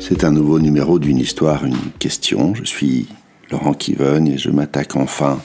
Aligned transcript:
C'est 0.00 0.22
un 0.22 0.30
nouveau 0.30 0.60
numéro 0.60 1.00
d'une 1.00 1.18
histoire, 1.18 1.64
une 1.64 1.76
question. 1.98 2.54
Je 2.54 2.62
suis 2.62 3.08
Laurent 3.50 3.74
Kiven 3.74 4.28
et 4.28 4.38
je 4.38 4.48
m'attaque 4.48 4.94
enfin 4.94 5.40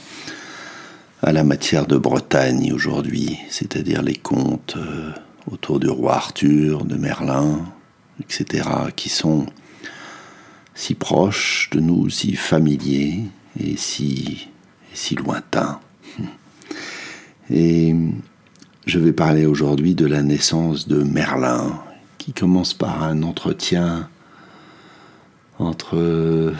à 1.22 1.32
la 1.32 1.42
matière 1.42 1.86
de 1.86 1.98
Bretagne 1.98 2.72
aujourd'hui, 2.72 3.36
c'est-à-dire 3.48 4.02
les 4.02 4.14
contes 4.14 4.74
euh, 4.76 5.10
autour 5.50 5.80
du 5.80 5.88
roi 5.88 6.14
Arthur, 6.14 6.84
de 6.84 6.94
Merlin, 6.94 7.66
etc., 8.20 8.68
qui 8.94 9.08
sont 9.08 9.46
si 10.76 10.94
proches 10.94 11.68
de 11.72 11.80
nous, 11.80 12.08
si 12.10 12.36
familiers 12.36 13.24
et 13.58 13.76
si 13.76 14.46
lointains. 15.16 15.80
Et 17.50 17.92
je 18.86 18.98
vais 19.00 19.12
parler 19.12 19.46
aujourd'hui 19.46 19.96
de 19.96 20.06
la 20.06 20.22
naissance 20.22 20.86
de 20.86 21.02
Merlin, 21.02 21.80
qui 22.24 22.32
commence 22.32 22.72
par 22.72 23.02
un 23.02 23.22
entretien 23.22 24.08
entre 25.58 26.54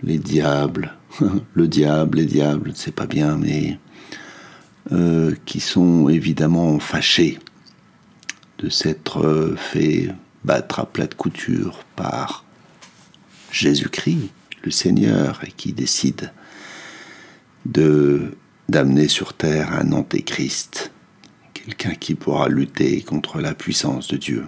les 0.00 0.18
diables, 0.18 0.94
le 1.54 1.66
diable, 1.66 2.18
les 2.18 2.24
diables, 2.24 2.70
c'est 2.76 2.94
pas 2.94 3.08
bien, 3.08 3.36
mais 3.36 3.80
euh, 4.92 5.34
qui 5.44 5.58
sont 5.58 6.08
évidemment 6.08 6.78
fâchés 6.78 7.40
de 8.58 8.68
s'être 8.68 9.56
fait 9.56 10.14
battre 10.44 10.78
à 10.78 10.86
plat 10.86 11.08
de 11.08 11.14
couture 11.14 11.82
par 11.96 12.44
Jésus-Christ, 13.50 14.30
le 14.62 14.70
Seigneur, 14.70 15.40
et 15.44 15.50
qui 15.50 15.72
décide 15.72 16.32
de 17.66 18.36
d'amener 18.68 19.08
sur 19.08 19.34
terre 19.34 19.72
un 19.72 19.90
antéchrist, 19.90 20.92
quelqu'un 21.54 21.94
qui 21.94 22.14
pourra 22.14 22.48
lutter 22.48 23.02
contre 23.02 23.40
la 23.40 23.54
puissance 23.54 24.06
de 24.06 24.16
Dieu. 24.16 24.46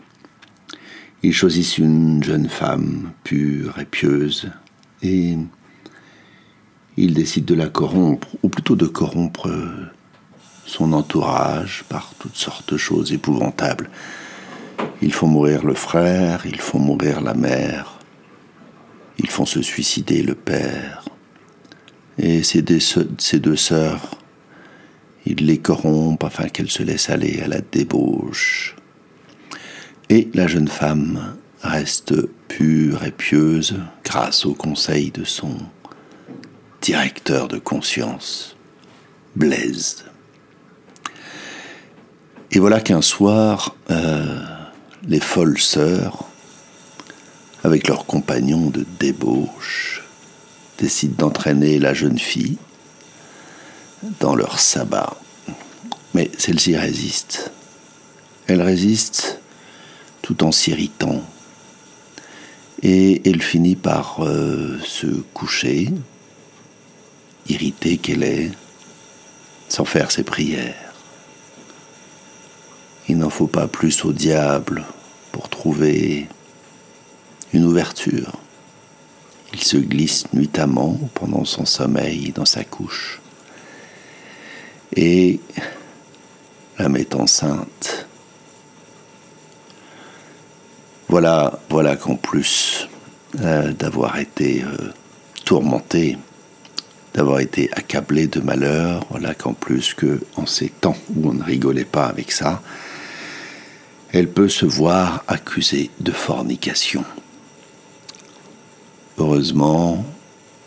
Ils 1.23 1.35
choisissent 1.35 1.79
une 1.79 2.23
jeune 2.23 2.49
femme 2.49 3.13
pure 3.25 3.79
et 3.79 3.85
pieuse 3.85 4.51
et 5.03 5.37
ils 6.97 7.15
décident 7.15 7.47
de 7.47 7.55
la 7.55 7.69
corrompre, 7.69 8.29
ou 8.43 8.49
plutôt 8.49 8.77
de 8.77 8.87
corrompre 8.87 9.51
son 10.67 10.93
entourage 10.93 11.85
par 11.89 12.13
toutes 12.19 12.37
sortes 12.37 12.73
de 12.73 12.79
choses 12.79 13.13
épouvantables. 13.13 13.91
Ils 15.03 15.13
font 15.13 15.27
mourir 15.27 15.65
le 15.65 15.75
frère, 15.75 16.47
ils 16.47 16.61
font 16.61 16.79
mourir 16.79 17.21
la 17.21 17.35
mère, 17.35 17.99
ils 19.19 19.31
font 19.31 19.47
se 19.47 19.63
suicider 19.63 20.23
le 20.23 20.35
père. 20.35 21.05
Et 22.19 22.43
ces 22.43 22.63
deux, 22.63 22.81
sœurs, 23.57 24.11
ils 25.27 25.47
les 25.47 25.59
corrompent 25.59 26.25
afin 26.25 26.49
qu'elles 26.49 26.71
se 26.71 26.83
laissent 26.83 27.11
aller 27.11 27.41
à 27.41 27.49
la 27.49 27.61
débauche 27.61 28.77
et 30.11 30.29
la 30.35 30.49
jeune 30.49 30.69
femme 30.69 31.37
reste 31.63 32.15
pure 32.49 33.05
et 33.05 33.13
pieuse 33.13 33.77
grâce 34.05 34.45
au 34.45 34.55
conseil 34.55 35.13
de 35.13 35.25
son 35.25 35.57
directeur 36.83 37.47
de 37.47 37.59
conscience, 37.59 38.57
Blaise. 39.37 40.05
Et 42.51 42.59
voilà 42.59 42.81
qu'un 42.81 43.03
soir, 43.03 43.77
euh, 43.91 44.41
les 45.07 45.21
folles 45.21 45.61
sœurs, 45.61 46.25
avec 47.63 47.87
leurs 47.87 48.05
compagnons 48.05 48.69
de 48.71 48.85
débauche, 48.99 50.03
décident 50.79 51.27
d'entraîner 51.27 51.79
la 51.79 51.95
jeune 51.95 52.19
fille 52.19 52.59
dans 54.19 54.35
leur 54.35 54.59
sabbat. 54.59 55.17
Mais 56.15 56.33
celle-ci 56.37 56.77
résiste. 56.77 57.53
Elle 58.49 58.63
résiste 58.63 59.40
tout 60.31 60.45
en 60.45 60.53
s'irritant. 60.53 61.25
Et 62.85 63.21
elle 63.29 63.43
finit 63.43 63.75
par 63.75 64.21
euh, 64.21 64.79
se 64.85 65.09
coucher, 65.35 65.91
irritée 67.49 67.97
qu'elle 67.97 68.23
est, 68.23 68.53
sans 69.69 69.85
faire 69.85 70.13
ses 70.13 70.23
prières. 70.23 70.95
Il 73.09 73.19
n'en 73.19 73.29
faut 73.29 73.49
pas 73.49 73.67
plus 73.67 74.05
au 74.05 74.13
diable 74.13 74.85
pour 75.33 75.49
trouver 75.49 76.29
une 77.53 77.65
ouverture. 77.65 78.39
Il 79.53 79.61
se 79.65 79.79
glisse 79.79 80.33
nuitamment 80.33 80.97
pendant 81.15 81.45
son 81.45 81.67
sommeil 81.67 82.31
dans 82.31 82.45
sa 82.45 82.63
couche 82.63 83.21
et 84.95 85.41
la 86.79 86.89
met 86.89 87.17
enceinte 87.17 88.07
Voilà, 91.11 91.59
voilà 91.69 91.97
qu'en 91.97 92.15
plus 92.15 92.89
euh, 93.41 93.73
d'avoir 93.73 94.21
été 94.21 94.63
euh, 94.63 94.93
tourmenté, 95.45 96.17
d'avoir 97.15 97.41
été 97.41 97.69
accablé 97.73 98.29
de 98.29 98.39
malheur, 98.39 99.05
voilà 99.11 99.35
qu'en 99.35 99.53
plus 99.53 99.93
que 99.93 100.21
en 100.37 100.47
ces 100.47 100.69
temps 100.69 100.97
où 101.17 101.31
on 101.31 101.35
ne 101.35 101.43
rigolait 101.43 101.85
pas 101.85 102.07
avec 102.07 102.31
ça, 102.31 102.63
elle 104.13 104.31
peut 104.31 104.49
se 104.49 104.65
voir 104.67 105.25
accusée 105.27 105.91
de 105.99 106.13
fornication. 106.13 107.05
Heureusement, 109.19 110.05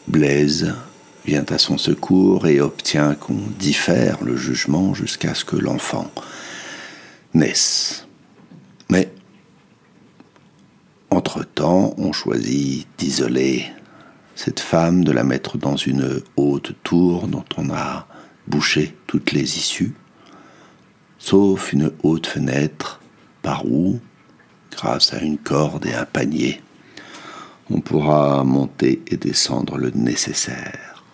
Blaise 0.09 0.75
vient 1.25 1.45
à 1.51 1.57
son 1.57 1.77
secours 1.77 2.47
et 2.47 2.59
obtient 2.59 3.15
qu'on 3.15 3.39
diffère 3.59 4.21
le 4.21 4.35
jugement 4.35 4.93
jusqu'à 4.93 5.35
ce 5.35 5.45
que 5.45 5.55
l'enfant 5.55 6.11
naisse. 7.33 8.07
Mais 8.89 9.09
entre-temps, 11.23 11.93
on 11.97 12.11
choisit 12.11 12.85
d'isoler 12.97 13.65
cette 14.35 14.59
femme, 14.59 15.05
de 15.05 15.13
la 15.13 15.23
mettre 15.23 15.57
dans 15.57 15.77
une 15.77 16.21
haute 16.35 16.73
tour 16.83 17.29
dont 17.29 17.45
on 17.55 17.69
a 17.69 18.07
bouché 18.45 18.97
toutes 19.07 19.31
les 19.31 19.57
issues, 19.57 19.93
sauf 21.17 21.71
une 21.71 21.93
haute 22.03 22.27
fenêtre 22.27 22.99
par 23.41 23.65
où, 23.65 24.01
grâce 24.69 25.13
à 25.13 25.21
une 25.21 25.37
corde 25.37 25.85
et 25.85 25.93
un 25.93 26.03
panier, 26.03 26.61
on 27.69 27.79
pourra 27.79 28.43
monter 28.43 29.01
et 29.07 29.15
descendre 29.15 29.77
le 29.77 29.91
nécessaire. 29.91 31.05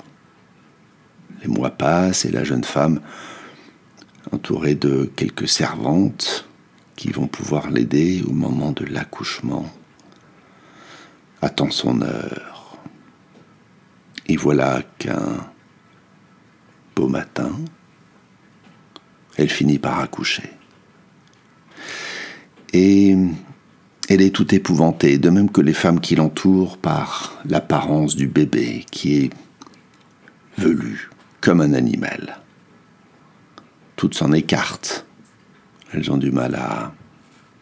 Les 1.44 1.50
mois 1.50 1.70
passent 1.70 2.26
et 2.26 2.32
la 2.32 2.44
jeune 2.44 2.64
femme, 2.64 3.00
entourée 4.32 4.74
de 4.74 5.08
quelques 5.16 5.48
servantes 5.48 6.48
qui 6.96 7.12
vont 7.12 7.28
pouvoir 7.28 7.70
l'aider 7.70 8.24
au 8.28 8.32
moment 8.32 8.72
de 8.72 8.86
l'accouchement, 8.86 9.72
attend 11.42 11.72
son 11.72 12.02
heure. 12.02 12.78
Et 14.28 14.36
voilà 14.36 14.84
qu'un 14.98 15.38
beau 16.96 17.08
matin, 17.08 17.52
elle 19.38 19.50
finit 19.50 19.80
par 19.80 20.00
accoucher. 20.00 20.52
Et 22.74 23.16
elle 24.08 24.22
est 24.22 24.36
tout 24.36 24.54
épouvantée, 24.54 25.18
de 25.18 25.30
même 25.30 25.50
que 25.50 25.62
les 25.62 25.74
femmes 25.74 26.00
qui 26.00 26.16
l'entourent 26.16 26.78
par 26.78 27.40
l'apparence 27.46 28.16
du 28.16 28.28
bébé 28.28 28.86
qui 28.92 29.18
est 29.18 29.30
velu 30.58 31.10
comme 31.42 31.62
un 31.62 31.74
animal. 31.74 32.40
Toutes 33.96 34.16
s'en 34.16 34.32
écartent. 34.32 35.06
Elles 35.94 36.12
ont 36.12 36.18
du 36.18 36.32
mal 36.32 36.56
à 36.56 36.94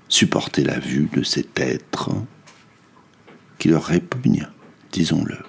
supporter 0.10 0.64
la 0.64 0.80
vue 0.80 1.10
de 1.14 1.24
cet 1.24 1.60
être 1.60 2.12
qui 3.68 3.72
leur 3.72 3.84
répugne, 3.84 4.48
disons-le. 4.94 5.40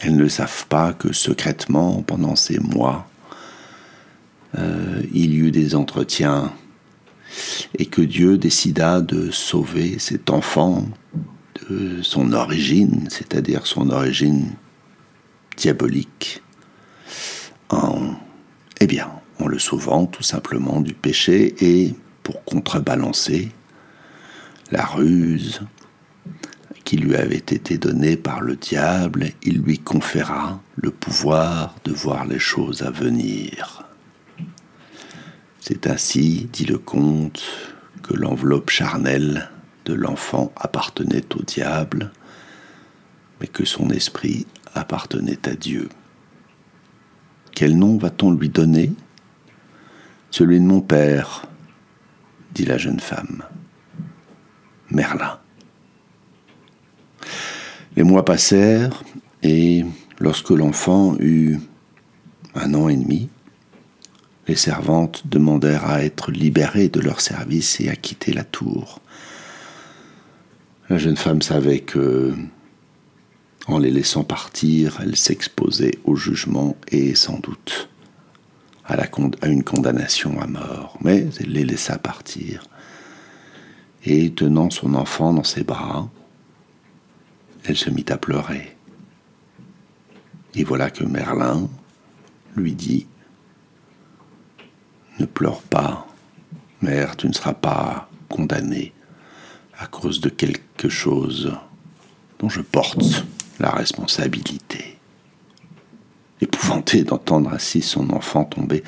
Elles 0.00 0.16
ne 0.16 0.26
savent 0.26 0.66
pas 0.66 0.92
que 0.92 1.12
secrètement, 1.12 2.02
pendant 2.02 2.34
ces 2.34 2.58
mois, 2.58 3.08
euh, 4.58 5.00
il 5.12 5.32
y 5.32 5.36
eut 5.36 5.52
des 5.52 5.76
entretiens 5.76 6.52
et 7.78 7.86
que 7.86 8.02
Dieu 8.02 8.36
décida 8.36 9.00
de 9.00 9.30
sauver 9.30 10.00
cet 10.00 10.30
enfant 10.30 10.88
de 11.70 12.02
son 12.02 12.32
origine, 12.32 13.06
c'est-à-dire 13.10 13.64
son 13.64 13.90
origine 13.90 14.50
diabolique, 15.56 16.42
en, 17.68 18.16
eh 18.80 18.88
bien, 18.88 19.08
en 19.38 19.46
le 19.46 19.60
sauvant 19.60 20.06
tout 20.06 20.24
simplement 20.24 20.80
du 20.80 20.94
péché 20.94 21.54
et 21.60 21.94
pour 22.24 22.42
contrebalancer 22.42 23.52
la 24.72 24.84
ruse, 24.84 25.60
qui 26.84 26.98
lui 26.98 27.16
avait 27.16 27.36
été 27.36 27.78
donné 27.78 28.16
par 28.16 28.40
le 28.40 28.56
diable, 28.56 29.30
il 29.42 29.62
lui 29.62 29.78
conféra 29.78 30.60
le 30.76 30.90
pouvoir 30.90 31.74
de 31.84 31.92
voir 31.92 32.26
les 32.26 32.38
choses 32.38 32.82
à 32.82 32.90
venir. 32.90 33.84
C'est 35.60 35.86
ainsi, 35.86 36.48
dit 36.52 36.66
le 36.66 36.76
comte, 36.76 37.42
que 38.02 38.14
l'enveloppe 38.14 38.68
charnelle 38.68 39.50
de 39.86 39.94
l'enfant 39.94 40.52
appartenait 40.56 41.24
au 41.34 41.42
diable, 41.42 42.12
mais 43.40 43.46
que 43.46 43.64
son 43.64 43.88
esprit 43.88 44.46
appartenait 44.74 45.48
à 45.48 45.54
Dieu. 45.54 45.88
Quel 47.54 47.78
nom 47.78 47.96
va-t-on 47.96 48.32
lui 48.32 48.50
donner? 48.50 48.92
Celui 50.30 50.60
de 50.60 50.64
mon 50.64 50.82
père, 50.82 51.46
dit 52.52 52.66
la 52.66 52.76
jeune 52.76 53.00
femme. 53.00 53.42
Merlin. 54.90 55.38
Les 57.96 58.02
mois 58.02 58.24
passèrent 58.24 59.02
et 59.42 59.84
lorsque 60.18 60.50
l'enfant 60.50 61.16
eut 61.20 61.58
un 62.54 62.74
an 62.74 62.88
et 62.88 62.96
demi, 62.96 63.28
les 64.46 64.56
servantes 64.56 65.26
demandèrent 65.26 65.86
à 65.86 66.04
être 66.04 66.30
libérées 66.30 66.88
de 66.88 67.00
leur 67.00 67.20
service 67.20 67.80
et 67.80 67.88
à 67.88 67.96
quitter 67.96 68.32
la 68.32 68.44
tour. 68.44 69.00
La 70.90 70.98
jeune 70.98 71.16
femme 71.16 71.40
savait 71.40 71.80
que, 71.80 72.34
en 73.66 73.78
les 73.78 73.90
laissant 73.90 74.24
partir, 74.24 74.98
elle 75.02 75.16
s'exposait 75.16 75.98
au 76.04 76.14
jugement 76.14 76.76
et 76.90 77.14
sans 77.14 77.38
doute 77.38 77.88
à, 78.84 78.94
à 78.94 79.48
une 79.48 79.64
condamnation 79.64 80.38
à 80.40 80.46
mort. 80.46 80.98
Mais 81.00 81.26
elle 81.40 81.52
les 81.52 81.64
laissa 81.64 81.96
partir. 81.96 82.64
Et 84.04 84.30
tenant 84.32 84.68
son 84.68 84.94
enfant 84.94 85.32
dans 85.32 85.44
ses 85.44 85.64
bras, 85.64 86.10
elle 87.64 87.76
se 87.76 87.90
mit 87.90 88.04
à 88.08 88.16
pleurer. 88.16 88.76
Et 90.54 90.64
voilà 90.64 90.90
que 90.90 91.04
Merlin 91.04 91.68
lui 92.56 92.72
dit 92.72 93.06
Ne 95.18 95.26
pleure 95.26 95.62
pas, 95.62 96.06
mère, 96.80 97.16
tu 97.16 97.26
ne 97.26 97.32
seras 97.32 97.54
pas 97.54 98.08
condamnée 98.28 98.92
à 99.78 99.86
cause 99.86 100.20
de 100.20 100.28
quelque 100.28 100.88
chose 100.88 101.52
dont 102.38 102.48
je 102.48 102.60
porte 102.60 103.24
la 103.58 103.70
responsabilité. 103.70 104.98
Épouvantée 106.40 107.04
d'entendre 107.04 107.52
ainsi 107.52 107.80
son 107.80 108.10
enfant 108.10 108.44
tomber, 108.44 108.84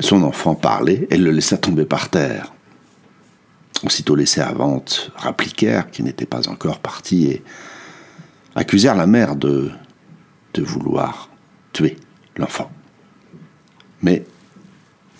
son 0.00 0.22
enfant 0.22 0.54
parler, 0.54 1.06
elle 1.10 1.22
le 1.22 1.30
laissa 1.30 1.56
tomber 1.56 1.84
par 1.84 2.10
terre. 2.10 2.52
Aussitôt 3.84 4.16
les 4.16 4.26
servantes 4.26 5.12
rappliquèrent 5.14 5.90
qu'il 5.90 6.06
n'était 6.06 6.26
pas 6.26 6.48
encore 6.48 6.80
parti 6.80 7.26
et 7.26 7.44
accusèrent 8.58 8.96
la 8.96 9.06
mère 9.06 9.36
de, 9.36 9.70
vouloir 10.58 11.30
tuer 11.72 11.96
l'enfant. 12.36 12.68
Mais 14.02 14.24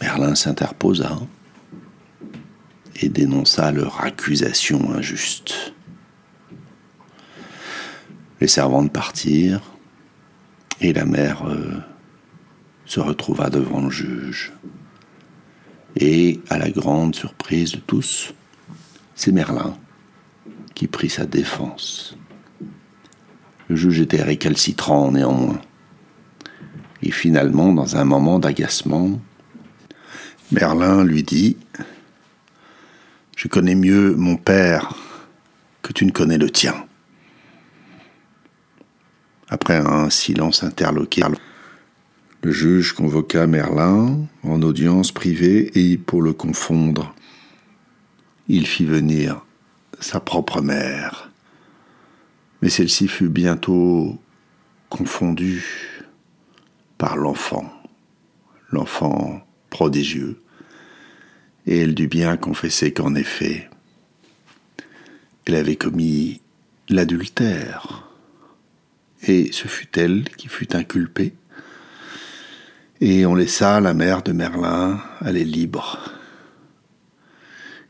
Merlin 0.01 0.35
s'interposa 0.35 1.21
et 2.97 3.09
dénonça 3.09 3.71
leur 3.71 4.03
accusation 4.03 4.93
injuste. 4.93 5.73
Les 8.41 8.49
servantes 8.49 8.93
partirent 8.93 9.63
et 10.81 10.93
la 10.93 11.05
mère 11.05 11.47
euh, 11.47 11.81
se 12.85 12.99
retrouva 12.99 13.49
devant 13.49 13.83
le 13.83 13.91
juge. 13.91 14.53
Et 15.95 16.41
à 16.51 16.59
la 16.59 16.71
grande 16.71 17.15
surprise 17.15 17.71
de 17.71 17.79
tous, 17.79 18.35
c'est 19.15 19.31
Merlin 19.31 19.79
qui 20.75 20.89
prit 20.89 21.11
sa 21.11 21.27
défense. 21.27 22.17
Le 23.69 23.77
juge 23.77 24.01
était 24.01 24.23
récalcitrant 24.23 25.13
néanmoins. 25.13 25.61
Et 27.03 27.11
finalement, 27.11 27.73
dans 27.73 27.97
un 27.97 28.05
moment 28.05 28.39
d'agacement, 28.39 29.21
Merlin 30.51 31.05
lui 31.05 31.23
dit 31.23 31.57
je 33.39 33.47
connais 33.47 33.77
mieux 33.77 34.17
mon 34.17 34.37
père 34.37 34.97
que 35.83 35.93
tu 35.93 36.05
ne 36.05 36.11
connais 36.11 36.39
le 36.39 36.51
tien. 36.51 36.75
Après 39.49 39.77
un 39.77 40.11
silence 40.11 40.65
interloqué, 40.65 41.23
le 42.43 42.51
juge 42.51 42.95
convoqua 42.95 43.47
Merlin 43.47 44.27
en 44.43 44.63
audience 44.63 45.13
privée 45.13 45.71
et 45.79 45.99
pour 45.99 46.21
le 46.21 46.33
confondre, 46.33 47.15
il 48.49 48.67
fit 48.67 48.85
venir 48.85 49.47
sa 50.01 50.19
propre 50.19 50.61
mère. 50.61 51.31
Mais 52.63 52.69
celle-ci 52.69 53.09
fut 53.09 53.29
bientôt 53.29 54.19
confondue 54.89 56.05
par 56.97 57.17
l'enfant, 57.17 57.73
l'enfant 58.71 59.47
prodigieux, 59.71 60.41
et 61.67 61.81
elle 61.81 61.95
dut 61.95 62.09
bien 62.09 62.37
confesser 62.37 62.93
qu'en 62.93 63.15
effet, 63.15 63.69
elle 65.45 65.55
avait 65.55 65.77
commis 65.77 66.41
l'adultère, 66.89 68.09
et 69.23 69.51
ce 69.53 69.69
fut 69.69 69.99
elle 69.99 70.25
qui 70.31 70.49
fut 70.49 70.75
inculpée, 70.75 71.35
et 73.01 73.27
on 73.27 73.35
laissa 73.35 73.81
la 73.81 73.95
mère 73.95 74.23
de 74.23 74.33
Merlin 74.33 75.01
aller 75.21 75.45
libre. 75.45 75.99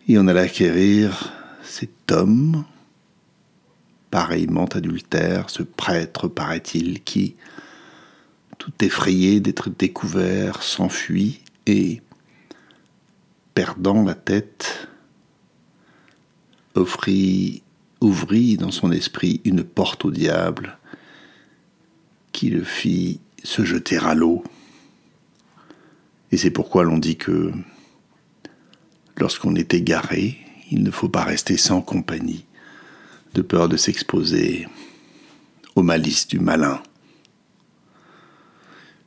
Et 0.06 0.18
on 0.18 0.26
alla 0.26 0.42
acquérir 0.42 1.32
cet 1.62 2.12
homme, 2.12 2.64
pareillement 4.18 4.64
adultère, 4.64 5.48
ce 5.48 5.62
prêtre, 5.62 6.26
paraît-il, 6.26 7.04
qui, 7.04 7.36
tout 8.58 8.72
effrayé 8.80 9.38
d'être 9.38 9.70
découvert, 9.70 10.64
s'enfuit 10.64 11.40
et, 11.68 12.02
perdant 13.54 14.02
la 14.02 14.16
tête, 14.16 14.88
ouvrit 16.74 18.56
dans 18.56 18.72
son 18.72 18.90
esprit 18.90 19.40
une 19.44 19.62
porte 19.62 20.04
au 20.04 20.10
diable 20.10 20.78
qui 22.32 22.50
le 22.50 22.64
fit 22.64 23.20
se 23.44 23.64
jeter 23.64 23.98
à 23.98 24.14
l'eau. 24.14 24.42
Et 26.32 26.38
c'est 26.38 26.50
pourquoi 26.50 26.82
l'on 26.82 26.98
dit 26.98 27.16
que 27.16 27.52
lorsqu'on 29.16 29.54
est 29.54 29.74
égaré, 29.74 30.38
il 30.72 30.82
ne 30.82 30.90
faut 30.90 31.08
pas 31.08 31.22
rester 31.22 31.56
sans 31.56 31.82
compagnie, 31.82 32.46
de 33.34 33.42
peur 33.42 33.68
de 33.68 33.76
s'exposer 33.76 34.68
aux 35.74 35.82
malices 35.82 36.26
du 36.26 36.38
malin. 36.38 36.82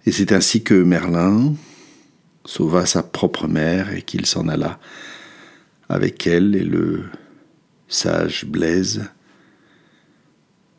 Et 0.05 0.11
c'est 0.11 0.31
ainsi 0.31 0.63
que 0.63 0.73
Merlin, 0.73 1.53
sauva 2.45 2.85
sa 2.85 3.03
propre 3.03 3.47
mère 3.47 3.93
et 3.93 4.01
qu'il 4.01 4.25
s'en 4.25 4.47
alla 4.47 4.79
avec 5.89 6.25
elle 6.25 6.55
et 6.55 6.63
le 6.63 7.05
sage 7.87 8.45
Blaise, 8.45 9.09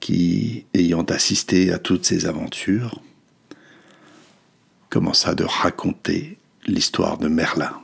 qui, 0.00 0.64
ayant 0.74 1.04
assisté 1.04 1.72
à 1.72 1.78
toutes 1.78 2.06
ces 2.06 2.26
aventures, 2.26 3.00
commença 4.88 5.34
de 5.34 5.44
raconter 5.44 6.38
l'histoire 6.66 7.18
de 7.18 7.28
Merlin. 7.28 7.80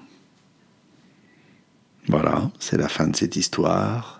Voilà, 2.08 2.50
c'est 2.58 2.78
la 2.78 2.88
fin 2.88 3.06
de 3.06 3.14
cette 3.14 3.36
histoire. 3.36 4.17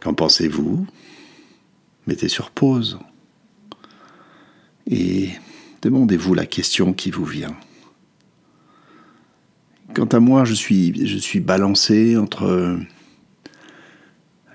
Qu'en 0.00 0.14
pensez-vous? 0.14 0.86
Mettez 2.06 2.28
sur 2.28 2.50
pause 2.50 2.98
et 4.90 5.30
demandez-vous 5.82 6.34
la 6.34 6.46
question 6.46 6.92
qui 6.92 7.10
vous 7.10 7.24
vient. 7.24 7.56
Quant 9.94 10.06
à 10.06 10.20
moi, 10.20 10.44
je 10.44 10.54
suis, 10.54 11.40
balancé 11.40 12.16
entre 12.16 12.78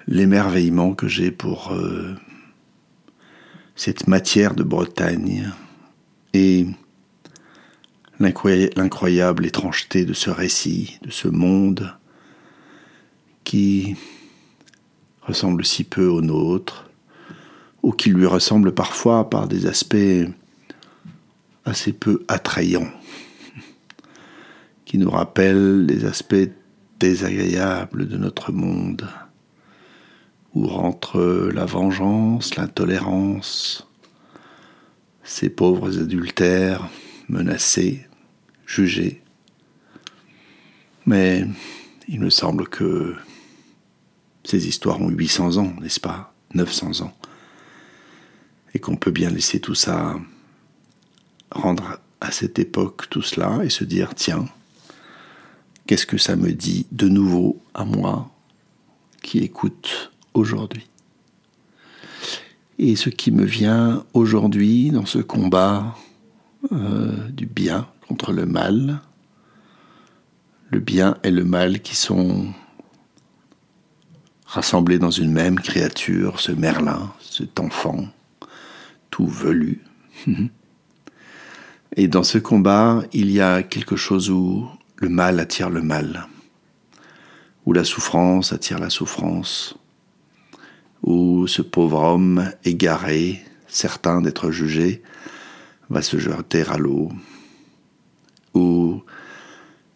l'émerveillement 0.08 0.94
que 0.94 1.08
j'ai 1.08 1.32
pour 1.32 1.74
euh, 1.74 2.16
cette 3.76 4.08
matière 4.08 4.56
de 4.56 4.64
Bretagne 4.64 5.52
et 6.34 6.66
l'incroyable 8.20 9.46
étrangeté 9.46 10.06
de 10.06 10.14
ce 10.14 10.30
récit, 10.30 11.00
de 11.02 11.12
ce 11.12 11.28
monde 11.28 11.94
qui 13.44 13.96
ressemble 15.28 15.66
si 15.66 15.84
peu 15.84 16.08
au 16.08 16.22
nôtre, 16.22 16.90
ou 17.84 17.92
qui 17.92 18.10
lui 18.10 18.26
ressemble 18.26 18.74
parfois 18.74 19.30
par 19.30 19.48
des 19.48 19.68
aspects 19.68 20.28
assez 21.66 21.94
peu 21.94 22.24
attrayants 22.28 22.92
qui 24.86 25.00
nous 25.00 25.10
rappelle 25.10 25.86
les 25.86 26.06
aspects 26.06 26.50
désagréables 27.00 28.08
de 28.08 28.18
notre 28.18 28.52
monde, 28.52 29.10
où 30.54 30.68
rentre 30.68 31.20
la 31.54 31.66
vengeance, 31.66 32.56
l'intolérance, 32.56 33.90
ces 35.24 35.50
pauvres 35.50 36.00
adultères 36.00 36.88
menacés, 37.28 38.08
jugés. 38.66 39.22
Mais 41.06 41.46
il 42.08 42.22
me 42.22 42.30
semble 42.30 42.70
que 42.70 43.16
ces 44.46 44.68
histoires 44.68 45.02
ont 45.02 45.10
800 45.10 45.58
ans, 45.58 45.74
n'est-ce 45.82 46.00
pas? 46.00 46.34
900 46.54 47.02
ans. 47.02 47.14
Et 48.74 48.80
qu'on 48.80 48.96
peut 48.96 49.12
bien 49.12 49.30
laisser 49.30 49.60
tout 49.60 49.76
ça 49.76 50.16
rendre 51.52 52.00
à 52.22 52.32
cette 52.32 52.60
époque 52.60 53.10
tout 53.10 53.22
cela 53.22 53.64
et 53.64 53.70
se 53.70 53.84
dire, 53.84 54.16
tiens, 54.16 54.46
Qu'est-ce 55.88 56.08
que 56.08 56.18
ça 56.18 56.36
me 56.36 56.52
dit 56.52 56.88
de 56.92 57.08
nouveau 57.08 57.62
à 57.76 57.86
moi 57.86 58.32
qui 59.22 59.38
écoute 59.40 60.12
aujourd'hui? 60.34 60.88
Et 62.80 62.96
ce 62.96 63.12
qui 63.12 63.30
me 63.30 63.46
vient 63.46 64.04
aujourd'hui 64.14 64.90
dans 64.90 65.06
ce 65.06 65.20
combat 65.20 65.96
euh, 66.72 67.30
du 67.30 67.46
bien 67.46 67.88
contre 68.08 68.34
le 68.34 68.48
mal, 68.48 69.00
le 70.72 70.80
bien 70.80 71.18
et 71.24 71.30
le 71.30 71.44
mal 71.44 71.82
qui 71.82 71.96
sont 71.96 72.48
rassemblés 74.46 75.00
dans 75.00 75.12
une 75.12 75.32
même 75.32 75.60
créature, 75.60 76.40
ce 76.40 76.52
Merlin, 76.52 77.12
cet 77.20 77.60
enfant, 77.60 78.08
tout 79.10 79.28
velu. 79.28 79.82
Et 81.98 82.08
dans 82.08 82.24
ce 82.24 82.38
combat, 82.38 83.04
il 83.14 83.32
y 83.32 83.42
a 83.42 83.64
quelque 83.64 83.96
chose 83.96 84.30
où 84.30 84.68
le 84.98 85.10
mal 85.10 85.40
attire 85.40 85.70
le 85.70 85.82
mal, 85.82 86.28
où 87.66 87.74
la 87.74 87.84
souffrance 87.84 88.54
attire 88.54 88.80
la 88.80 88.90
souffrance, 88.90 89.78
où 91.04 91.48
ce 91.48 91.62
pauvre 91.62 92.02
homme 92.02 92.52
égaré, 92.64 93.42
certain 93.68 94.22
d'être 94.22 94.52
jugé, 94.52 95.04
va 95.90 96.02
se 96.02 96.18
jeter 96.18 96.64
à 96.64 96.78
l'eau, 96.78 97.12
où 98.54 99.02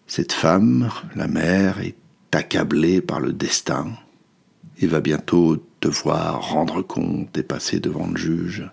cette 0.07 0.33
femme, 0.33 0.89
la 1.15 1.27
mère, 1.27 1.79
est 1.79 1.95
accablée 2.31 3.01
par 3.01 3.19
le 3.19 3.33
destin 3.33 3.87
et 4.79 4.87
va 4.87 5.01
bientôt 5.01 5.63
devoir 5.81 6.41
rendre 6.49 6.81
compte 6.81 7.37
et 7.37 7.43
passer 7.43 7.79
devant 7.79 8.07
le 8.07 8.17
juge. 8.17 8.69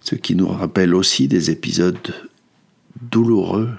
Ce 0.00 0.14
qui 0.14 0.34
nous 0.34 0.48
rappelle 0.48 0.94
aussi 0.94 1.28
des 1.28 1.50
épisodes 1.50 2.14
douloureux 3.00 3.70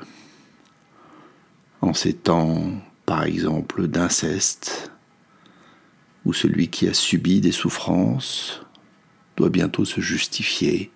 en 1.82 1.94
ces 1.94 2.14
temps, 2.14 2.62
par 3.06 3.24
exemple, 3.24 3.88
d'inceste, 3.88 4.92
où 6.26 6.34
celui 6.34 6.70
qui 6.70 6.88
a 6.88 6.94
subi 6.94 7.42
des 7.42 7.52
souffrances 7.52 8.62
doit 9.36 9.50
bientôt 9.50 9.86
se 9.86 10.02
justifier 10.02 10.92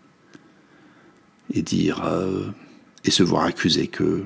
et 1.51 1.63
dire 1.63 2.03
euh, 2.05 2.51
et 3.03 3.12
se 3.12 3.24
voir 3.24 3.45
accuser 3.45 3.88
que 3.88 4.25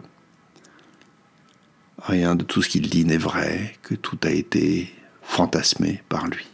rien 2.01 2.35
de 2.35 2.43
tout 2.43 2.61
ce 2.61 2.69
qu'il 2.69 2.89
dit 2.89 3.05
n'est 3.05 3.17
vrai, 3.17 3.75
que 3.81 3.95
tout 3.95 4.17
a 4.23 4.31
été 4.31 4.93
fantasmé 5.29 6.01
par 6.09 6.27
lui. 6.27 6.47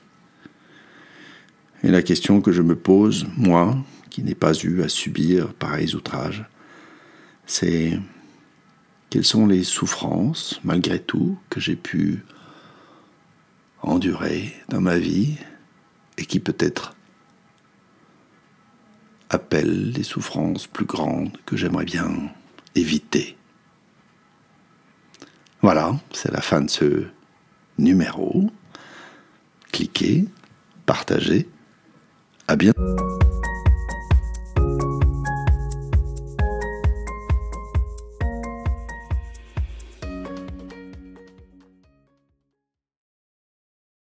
Et 1.84 1.90
la 1.90 2.04
question 2.04 2.42
que 2.42 2.52
je 2.52 2.62
me 2.62 2.76
pose, 2.76 3.26
moi, 3.38 3.78
qui 4.10 4.22
n'ai 4.22 4.36
pas 4.36 4.54
eu 4.54 4.84
à 4.84 4.90
subir 4.90 5.54
pareils 5.54 5.96
outrages, 5.96 6.46
c'est 7.46 8.00
quelles 9.10 9.26
sont 9.26 9.48
les 9.48 9.64
souffrances, 9.64 10.60
malgré 10.64 11.00
tout, 11.00 11.38
que 11.50 11.60
j'ai 11.60 11.78
pu 11.78 12.24
endurer 13.82 14.54
dans 14.68 14.82
ma 14.82 14.98
vie 14.98 15.38
et 16.18 16.26
qui 16.26 16.40
peut-être 16.40 16.96
appellent 19.30 19.94
des 19.94 20.04
souffrances 20.04 20.68
plus 20.68 20.86
grandes 20.86 21.38
que 21.46 21.56
j'aimerais 21.56 21.86
bien 21.86 22.12
éviter. 22.76 23.38
Voilà, 25.62 25.96
c'est 26.12 26.32
la 26.32 26.42
fin 26.42 26.62
de 26.62 26.70
ce 26.70 27.08
numéro. 27.78 28.52
Cliquez, 29.76 30.24
partagez. 30.86 31.50
À 32.48 32.56
bientôt. 32.56 32.96